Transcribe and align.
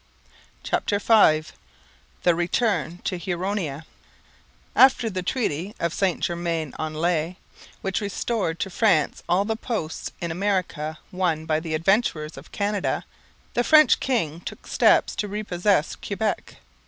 CHAPTER 0.63 0.97
V 0.97 1.43
THE 2.23 2.33
RETURN 2.33 3.01
TO 3.03 3.17
HURONIA 3.19 3.85
After 4.75 5.11
the 5.11 5.21
Treaty 5.21 5.75
of 5.79 5.93
St 5.93 6.21
Germain 6.21 6.73
en 6.79 6.95
Laye, 6.95 7.37
which 7.81 8.01
restored 8.01 8.59
to 8.61 8.71
France 8.71 9.21
all 9.29 9.45
the 9.45 9.55
posts 9.55 10.11
in 10.19 10.31
America 10.31 10.97
won 11.11 11.45
by 11.45 11.59
the 11.59 11.75
Adventurers 11.75 12.35
of 12.35 12.51
Canada, 12.51 13.05
the 13.53 13.63
French 13.63 13.99
king 13.99 14.39
took 14.41 14.65
steps 14.65 15.15
to 15.17 15.27
repossess 15.27 15.95
Quebec. 15.95 16.55